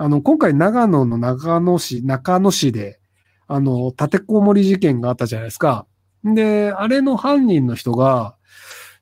[0.00, 3.00] あの、今回長野の長野市、中野市で、
[3.48, 5.86] あの、立てこもり事件があったじゃないですか。
[6.22, 8.36] で、あれの犯人の人が、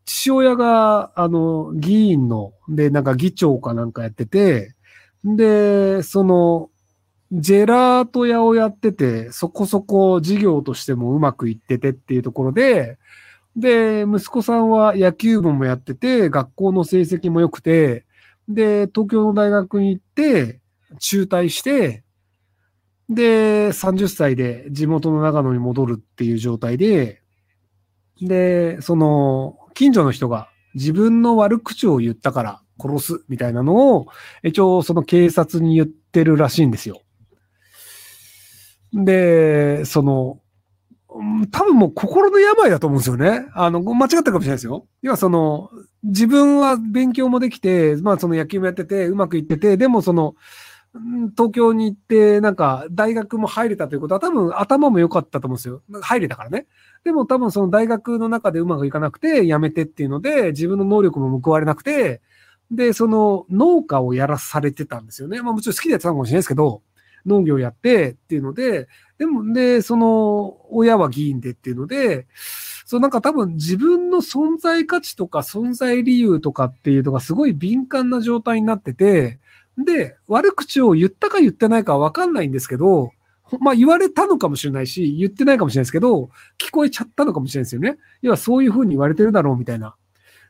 [0.06, 4.74] 父親が、あの、議員の、で、なんか議長かなんかやってて、
[5.22, 6.70] で、その、
[7.30, 12.96] ジェラート屋をやってて、そこそこ事業としてもうまくいっててっていうところで、
[13.54, 18.06] で、息子さんは野球部もやってて、学校の成績も良くて、
[18.48, 20.60] で、東京の大学に行って、
[20.98, 22.02] 中退して、
[23.08, 27.22] で、30歳で地元の長野に戻るっていう状態で、
[28.20, 34.06] で、その、近所の人が自分の悪口を言ったから殺すみたいなのを、
[34.42, 37.02] 一応その警察に言ってるらしいんですよ。
[38.92, 40.40] で、その、
[41.50, 43.46] 多分もう心の病だと思うんですよね。
[43.54, 44.86] あの、間違ったかもしれないですよ。
[45.02, 45.70] 要はその、
[46.02, 50.34] 自分は勉強もできて、まあその野球もやってて、うまくいってて、でもその、
[51.36, 55.82] 東京に行って、なんか、大学も入れたということは、多分頭も良かったと思うんですよ。
[56.02, 56.66] 入れたからね。
[57.04, 62.20] でも多分その大学の中でうまくいかなくて、辞めてっていうので、自分の能力も報われなくて、
[62.70, 65.40] で、その農家をやらされてたんですよね。
[65.40, 66.82] まあもちろん好きでやってたかもしれないですけど、
[67.24, 72.26] 農業やってっていうので、でも、で、その、親は議員でっていうので、
[72.84, 79.40] そうなんか多分自分の存在価値とか存在理由とかっていうのがすごい敏感な状態になってて、
[79.78, 83.10] で、悪口を言ったか言ってないかわかんないんですけど、
[83.60, 87.98] まあ言われたのかもしれないし、言ってないかもしれないですけど、聞こえちゃったのかもしれないですよね。
[88.22, 89.94] 要はそういうふうに言われてるだろうみたいな。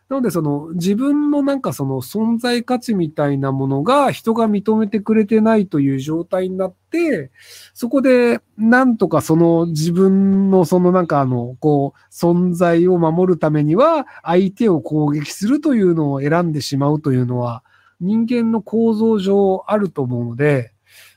[0.09, 7.33] なのでその自分のなんかその存在価値みたいなものが人が認めてくれてないという状態になって、
[7.75, 17.65] そこでなんとかその自分のそのなんかあの、こう、存在を守るためには相手を攻撃するというのを選んでしまうというのは、
[18.01, 20.73] 人間の構造上あると思うので、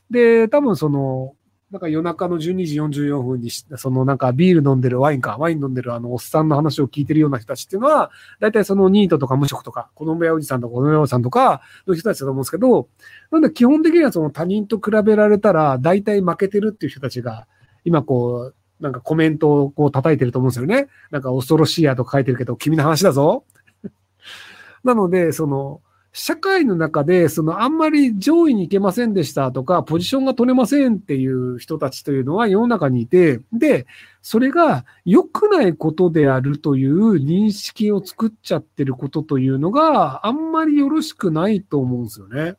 [0.09, 1.35] で、多分その、
[1.71, 12.87] なんか夜中の12時44分に、そのなんかビール飲んでるワインか、ワイン飲んでるあのおっさんの話を聞いてるような人たちっていうのは、大体そのニートとか無職とか、子供やおじさんとか子供やおじさんとかの人たちだと思うんですけど、
[13.29, 17.45] なんで基本的にはその他人と比べられたら大体負けてるっていう人たちが、
[17.85, 20.87] 今こう、なんかコメントをこう叩いてると思うんですよね。
[21.11, 23.43] なんか恐ろしいやとか書いてるけど、君の話だぞ。
[24.83, 33.85] なので、その、社会の中で、そのあんまり上位に行けませんでしたとか、ポジションが取れませんっていう人たちというのは世の中にいて、で、
[34.21, 42.55] それが良くないことであるという認識を作っちゃってることというのがあんまりよろしくないと思うんですよね。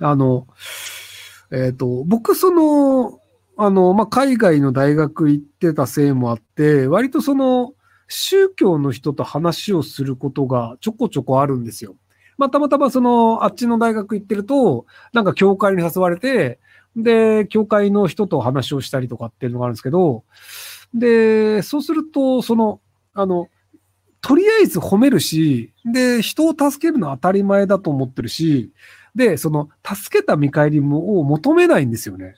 [0.00, 0.46] あの、
[1.50, 3.20] えっ、ー、と、僕その、
[3.56, 7.72] あの、まあ、海外の大学行ってたせいもあって、割とその、
[8.06, 11.96] 宗教の人と話をすることがちょこちょこあるんですよ。
[12.38, 16.60] まあ、たまたまその、あっちの大学行ってると、なんか教会に誘われて、
[16.96, 20.24] で、教会の人と話をしたりとかっていうのがあるんですけど、
[20.94, 22.80] で、そうすると、その、
[23.12, 23.48] あの、
[24.20, 28.72] とりあえず褒めるし、で、人を助けるのは当たり前だと思ってるし、
[29.14, 32.36] で、その、助けた見返りを求めないんですよね。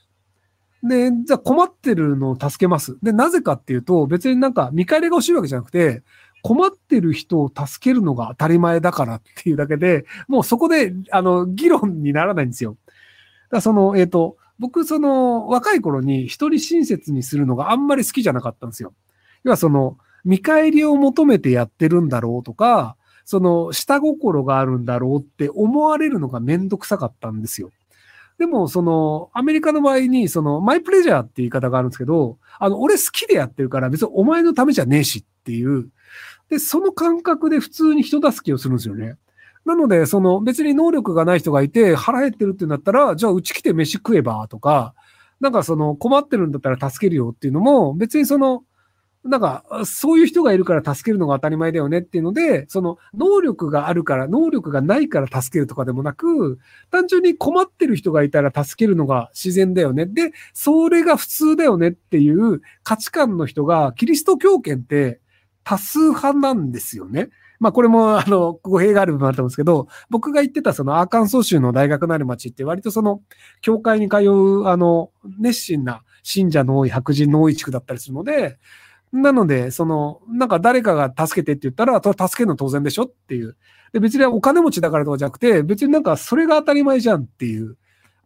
[0.82, 2.96] で、じゃあ困ってるのを助けます。
[3.02, 6.02] で、なぜかっていうと、別になんか見返りが欲しいわけじゃなくて、
[6.42, 12.76] 困ってる人を助けるのが当たり前だからっていうだけで、もうそこで、あの、議論にならないんですよ。
[12.86, 12.96] だか
[13.56, 18.92] らその、えっ、ー、と、僕、その、若い頃に人親切にするのがあんまり好きじゃなかったんですよ。
[19.44, 27.70] 要はその、見返りを求めてやってるんだろうとか、その、下心があるんだろうって思われるのがめんどくさかったんですよ。
[28.40, 35.90] でも、その、アメリカの場合に、その、マイプレジャーって言い方があるんですけど、あの、俺好きでやってるから別にお前のためじゃねえしっていう、
[36.48, 39.16] で、その感覚で普通に人助けをするんですよね。
[39.66, 44.94] なので、その別に能力がない人がいて腹減ってるってなったら、じゃあうち来て飯食えばとか、
[45.38, 48.64] なんかその困ってるんだったら助けるよっていうのも、別にその、
[49.22, 56.58] なんか、そういう人がいるから助けるのが当たり前だよねっていうので、その能力があるから、能力がないから助けるとかでもなく、
[56.90, 60.06] 単純に困ってる人がいたら助けるのが自然だよね。
[60.06, 65.20] で、それが普通だよねっていう価値観の人が、キリスト教圏って
[65.64, 67.28] 多数派なんですよね。
[67.58, 73.20] まあこれもあの語弊がある部分あると思うんですけど、僕が言ってたそのアーカンソー州の大学のある町って割とその
[73.60, 78.58] 教会に通うあの熱心な信者の多い白人の多い地区だったりするので、
[79.12, 83.56] なので、その、なんか誰かが助けてって言ったら、助けるの当然でしょっていう。
[83.92, 87.76] で、別にお金持ちだからとかじゃなくて、別になんかそれが当たり前じゃんっていう。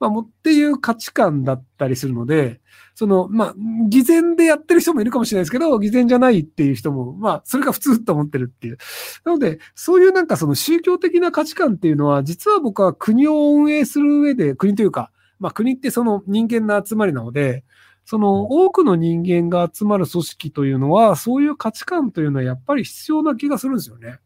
[0.00, 2.60] まあ、もっていう価値観だったりするので、
[2.94, 3.54] その、まあ、
[3.88, 8.78] 偽善でやってる人もいるかもしれないですけど、偽善じゃないっていう人も、まあ、それが普通と思ってるっていう。
[9.24, 17.64] なので、そういうなんかその宗教的な価値観っていうのは、実は僕は国を運営する上で、国というか、まあ国ってその人間の集まりなので、
[18.04, 24.18] その多くの人間が集まる組織というのは、そういう価値観というのはやっぱり必要な気がするんですよね。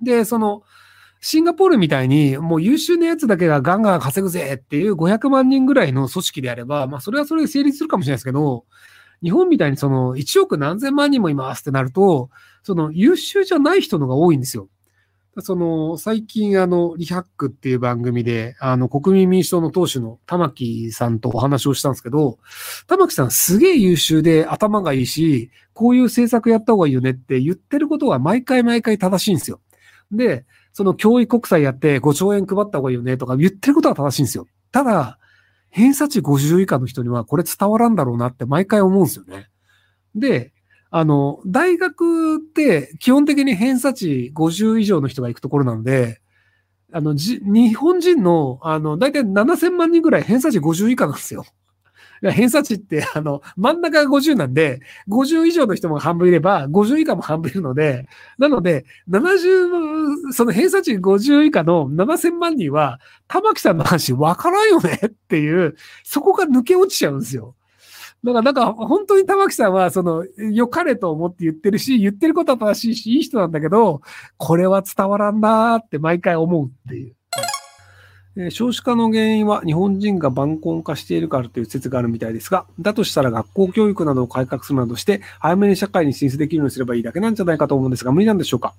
[0.00, 0.62] で、その、
[1.20, 8.64] シンガポールみたいに、もう優秀なやつだけがガンガン稼ぐぜっていう500万人ぐらいの組織であれば、まあそれはそれで成立するかもしれないですけど、
[9.22, 12.30] 日本みたいにその1億何千万人もいますってなると、
[12.62, 14.68] その優秀じゃない人のが多いんですよ。
[15.40, 22.38] その、最近、あの、リハックっていう番組で、あの、国民民主党の党首の玉木さんとお話をしたんですけど、
[22.86, 29.60] 玉木さんすげえ優秀で頭がいいし、こういう政策やった方がいいよねって言ってることは毎回毎回正しいんですよ。
[30.10, 34.46] で、その教育国債やって5兆円配った方がいいよねとか言ってることは正しいんですよ。
[34.72, 35.18] ただ、
[35.70, 39.48] 偏差値50以下の人にはこれ伝わらんだろうなって毎回思うんですよね。
[40.14, 40.52] で、
[40.90, 46.20] あの、大学って基本的に偏差値50以上の人が行くところなので、
[46.92, 51.44] あの、じ、日本人の、あの、だいたい7000万人ぐらい偏差値50以下なんですよ。
[52.32, 58.08] 偏差値って、あの、真ん中が50なんで、50以上の人も半分いれば、50以下も半分いるので、
[58.38, 67.54] なので、70、その偏差値50以下の7000万人は、玉木さんの話わからんよねっていう、そこが抜け落ちちゃうんですよ。
[68.24, 74.02] だから、なんか、本当に玉木さんは、その、良かれと思って言ってるし、言ってることは正しいし、いい人なんだけど、
[74.36, 77.17] これは伝わらんなーって毎回思うっていう。
[78.40, 88.74] え少子化の原因は日本人が晩婚化しているからという説があるみたいですが、だとしたら学校教育などを改革するなどして、早めに社会に進出できるようにすればいいだけなんじゃないかと思うんですが、無理なんでしょうか?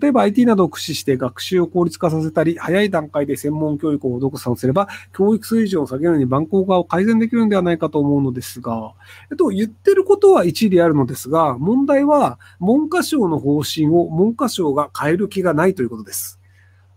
[0.00, 8.94] 例えば IT などを駆使して学習を効率化させたり、早い段階で専門教育を施させれば、教育水準を下げるのに晩婚化を改善できるのではないかと思うのですが、
[9.30, 16.40] えっと、言ってることは一理あるのですが、問題は文科省の方針を文科省が変える気がないということです。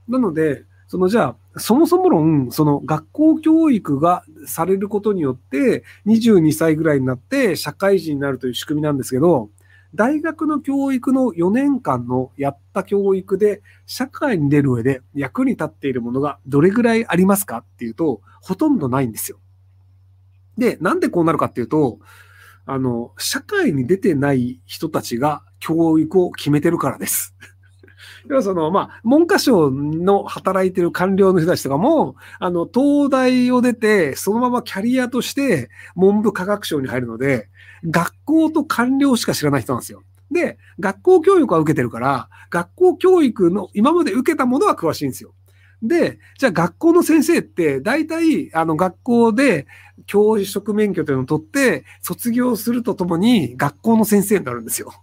[0.08, 9.50] なので、そのじゃあ、そもそも論、その学校教育がされることによって、22歳ぐらいになって社会人になるという仕組みなんですけど、
[9.96, 19.40] 大学の教育の4年間のやった教育で、社会に出る上で役に立っているものがどれぐらいありますかっていうと、ほとんどないんですよ。
[20.58, 22.00] で、なんでこうなるかっていうと、
[22.66, 27.34] あの、社会に出てない人たちが教育を決めてるからです。
[28.30, 37.50] 要はその、まあ、文科省の働いてる官僚の人たちとかも、あの、東大を出て、そのままキャリアとして文部科学省に入るので、
[37.90, 40.04] 学校と官僚しか知らない人なんですよ。
[40.32, 45.34] で、学校教育は受けてるから、学校教育の今まで受けたものは詳しいんですよ。
[45.82, 49.68] で、じゃあ学校の先生って、大体、あの、学校で
[50.08, 54.94] 教職免許というのを取って、卒業するとともに学校の先生になるんですよ。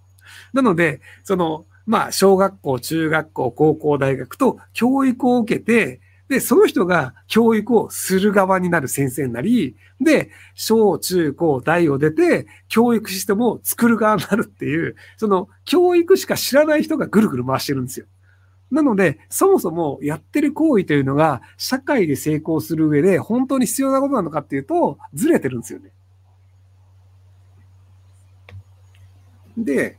[0.53, 18.07] なので、その、まあ、小学校、中学校、高校、大学と教育を受けて、で、その人が教育をする側になる先生になり、で、小、中、高、大を出て、教育システムを作る側になるっていう、その教育しか知らない人がぐるぐる回してるんですよ。
[18.71, 25.91] なので、そもそもやってる行為というのが、社会で成功する上で本当に必要なことなのかっていうと、ずれてるんですよね。
[29.59, 29.99] で、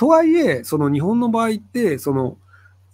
[0.00, 2.38] とはいえ、その日本の場合って、その、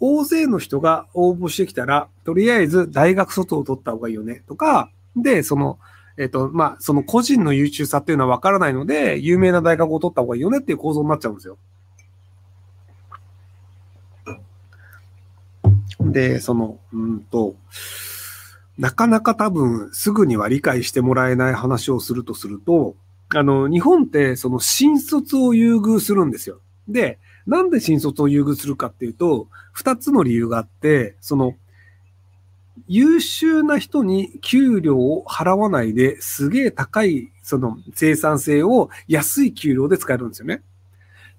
[0.01, 5.79] 大勢の人が応募してきたら、とりあえず大学卒を取った方がいいよね、とか、で、その、
[6.19, 11.59] えっ、と、まあ、その個人の優秀さっていうのは分からないので、有名な大学を取った方がいいよねっていう構造になっちゃうんですよ。
[16.01, 17.55] で、その、うんと、
[18.79, 22.97] なかなか多分すぐには理解してもらえない話をするとすると、
[23.33, 26.59] あの、日本ってその新卒を優遇するんですよ。
[26.89, 31.55] で、なんで新卒を優遇するかっていうと、二つの理由があって、その、
[32.89, 40.63] 優秀な人に給料を払わないですげえ高いその生産性を安い給料で使えるんですよね。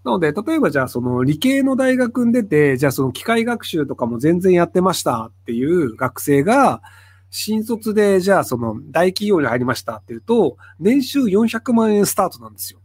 [0.04, 6.82] なので、例えばじゃあその理系の大学に出て、じゃあその機械学習とかも全然やってましたっていう学生が、
[7.30, 12.80] 新卒でじゃあその大企業に入りましたっていうと、年収400万円スタートなんですよ。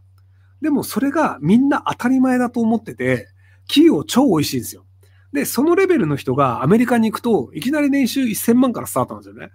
[0.63, 3.27] でもそれがみんな当たり前だと思ってて、
[3.67, 4.85] 企業超美味しいんですよ。
[5.33, 9.51] で、そのレベルの人がアメリカに行くと、いきなり年収1000万からスタートなんですよね。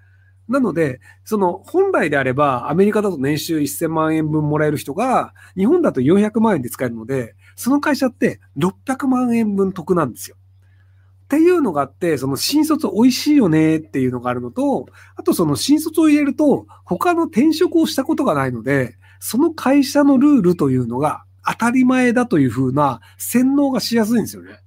[0.48, 10.36] なので、その本来であればアメリカだと年収1000万円分もらえる人が、日本だと400万円で使えるので、その会社って600万円分得なんですよ。
[10.36, 14.86] っていうのがあって、その新卒美味しいよねっていうのがあるのと、
[15.16, 24.60] あとその新卒を入れると、他の転職をしたことがないので、その会社のルールというのが当たり前だというふうな洗脳がしやすいんですよね。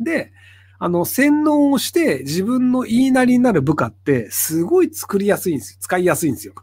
[0.00, 0.32] で、
[0.78, 5.78] あの、洗脳をして自分の言いなりになる部下ってすごい作りやすいんですよ。
[5.80, 6.54] 使いやすいんですよ。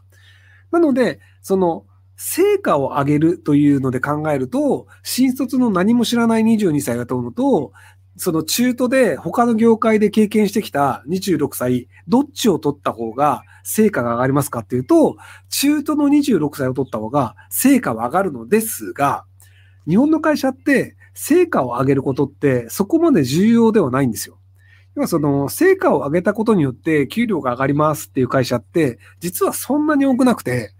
[0.72, 1.84] なので、その、
[2.16, 7.72] 成果を上げるというので考えると、新卒の何も知らない22歳が問うと、
[8.18, 15.16] その中途で他の業界で経験してきた26歳、どっちを取った方が成果が上がりますかっていうと、
[15.50, 19.24] 中途の26歳を取った方が成果は上がるのですが、
[19.88, 24.38] 日本の会社って成果を上げることってそこまで重要ではないんですよ。
[24.96, 30.72] 要はその成果を上げたことによって給料が上がりますっていう会社って実はそんなに多くなくて、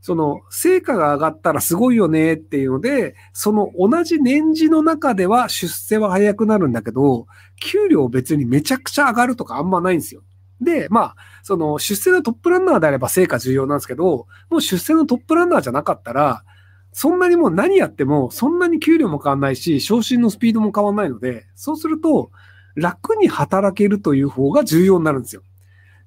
[0.00, 7.26] その成果が上がったらすごいよねっていうので、その同じ年次の中では出世は早くなるんだけど、
[7.60, 10.22] 給料別にめちゃくちゃ上がるとかあんまないんですよ。
[10.60, 16.44] で、まあ、その出世のトップランナーであれば成果重要なんですけど、もう出世のトップランナーじゃなかったら、
[16.92, 22.30] そんなにもう何やっても、そんなに給料も変わんないし、昇進のスピードも変わんないので、そうすると、
[22.74, 25.42] 楽に働けるという方が重要になるんですよ。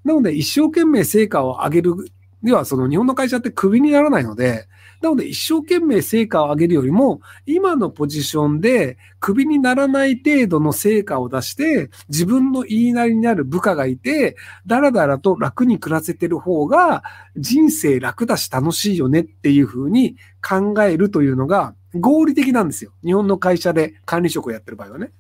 [0.04, 1.96] なので、一生懸命成果を上げる。
[2.44, 4.68] では、その日本の会社ってクビにならないので、
[5.02, 17.04] なので、一生懸命成果を上げるよりも、今のポジションで、クビにならない程度の成果を出して、自分の言いなりになる部下がいて、だらだらと楽に暮らせてる方が、
[17.36, 20.18] 人生楽だし楽しいよねっていうふうに
[20.48, 22.92] 考えるというのが、合理的なんですよ。
[23.04, 25.12] 日本の会社で管理職をやってる場合はね。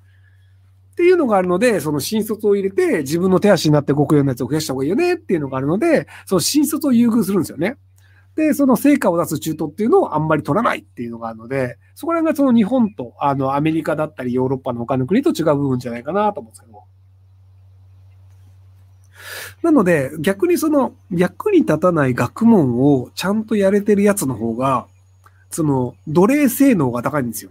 [1.02, 7.78] っていうのがあるので、その新卒を入れて自分の手足になって極用のやつを増やした方がいいよねっていうのがあるので、その新卒を優遇するんですよね。
[8.36, 16.84] で、その成果を出す中途っていうのをあんまり取らないっていうのがあるので、そこら辺がその日本と、あの、アメリカだったりヨーロッパの他の国と違う部分じゃないかなと思うんですけど
[19.64, 24.86] なので、逆にその、役に立たない学問をちゃんとやれてるやつの方が、
[25.50, 27.50] その、奴隷性能が高いんですよ。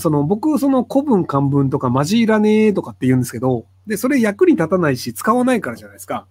[0.00, 6.26] その、僕、その古文漢文とか混じらねえとかって言うんですけど、で、それ役に立たないし使わないからじゃないですか。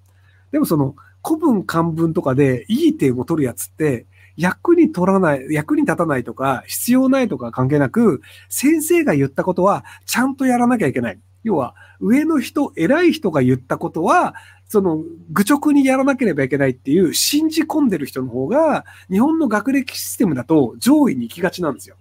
[0.52, 0.96] でもその、
[1.26, 4.06] 古文漢文とかでいい点を取るやつって、
[4.38, 11.20] 役に取らない、役に立たないとか、必要ないとか関係なく、先生が言ったことはちゃんとやらなきゃいけない。
[11.44, 14.36] 要は、上の人、偉い人が言ったことは、
[14.68, 21.96] その、愚直にやらなければいけないっていう、信じ込んでる人の方が、日本の学歴システムだと上位に行きがちなんですよ。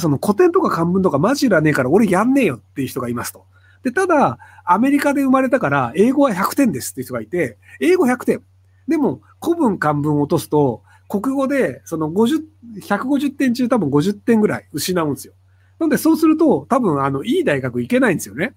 [0.00, 3.44] その古典とか漢文とかマジいらねえから俺やんねえよっていう人がいますと。
[3.82, 8.42] で、ただ、アメリカで生まれたから、英語は100点ですっていう人がいて、英語100点。
[8.88, 12.42] でも、古文漢文を落とすと、国語で、その50、
[12.80, 15.34] 150点中多分50点ぐらい失うんですよ。
[15.78, 18.54] なんで、そうすると、多分、あの、いい大学行けないんですよね。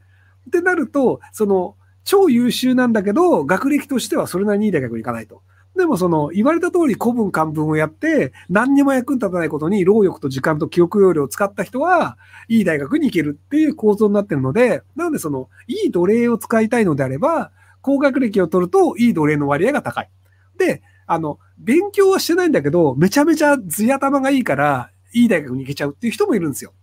[0.47, 5.41] ってなると、その、超優秀なんだけど、学歴としてはそれなりにいい大学行かないと。
[5.75, 12.17] でもその、言われた通り古文漢文をやって、何にも役に立たないことに労力と時間と記憶容量を使った人は、
[12.48, 17.51] いい大学に行けるっていう構造になってるので、なのでその、いい奴隷を使いたいのであれば、
[17.82, 20.10] 高学歴を取ると、いい奴隷の割合が高い。
[20.58, 26.74] で、あの、勉強はしてないんだけど、めちゃめちゃ頭頭がいいから、いい大学に行けちゃうっていう人もいるんですよ。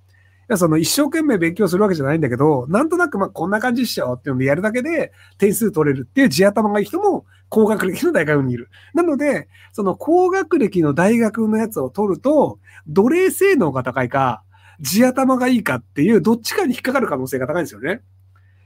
[0.49, 8.69] や、その一生懸命勉強するわけじゃないんだけど、なんとなくまあこんな感じっしょっていうのでやるだけで点数取れるっていう地頭がいい人も高学歴の大学にいる。
[8.95, 14.43] なので、その高学歴の大学のやつを取ると、奴隷性能が高いか、
[14.81, 18.03] 地頭がいいかっていうどっちかに引っかかる可能性が高いんですよね。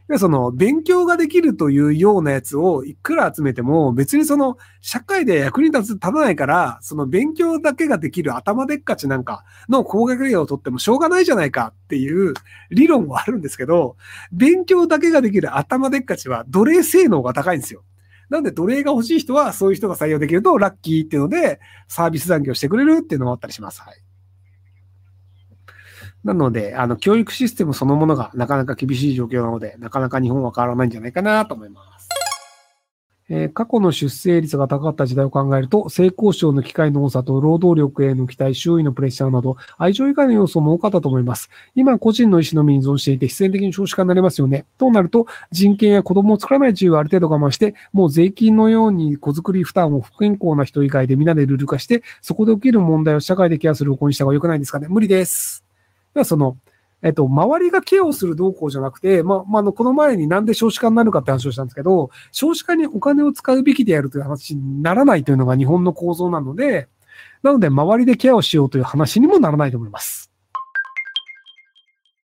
[0.09, 12.35] でその、勉強ができるというようなやつをいくら集めても、別にその、社会で役に立つ、立たないから、その勉強だけができる頭でっかちなんかの高学歴を取ってもしょうがないじゃないかっていう
[12.71, 13.97] 理論はあるんですけど、
[14.31, 17.83] 勉強だけができる頭でっかちは奴隷性能が高いんですよ。
[18.29, 23.81] なんで奴隷が欲しい人はそういう人が採用できるとラッキーっていうので、サービス残業してくれるっていうのもあったりします。
[23.81, 24.06] はい。
[26.27, 32.09] なので、あの、教育システムそのものがなかなか厳しい状況なので、なかなか日本は変わらないんじゃないかなと思います。
[33.29, 41.49] えー、過去の出生率が高かった時代を考えると、性交渉の機会の多さと労働力への期待、周囲のプレッシャーなど、愛情以外の要素も多かったと思います。
[41.77, 44.65] 今、個人の意思のみに依存していて、必然的に少子化になりますよね。
[44.79, 54.87] となると、人権や子供を作らない自由はある程度我慢して、もう税金のように子作り負担を不健康な人以外で皆でルール化して、そこで起きる問題を社会でケアする方向にした方が良くないですかね。
[54.89, 55.66] 無理です。
[56.21, 56.57] はその、
[57.03, 66.89] えっと、周りがケアをする動向じゃなくて、ま、まあ、の、この前になんで少子化になるかって話をしたんですけど、少子化にお金を使うべきでやるという話にならないというのが日本の構造なので、
[67.43, 70.33] なので、周りでケアをしようという話にもならないと思います。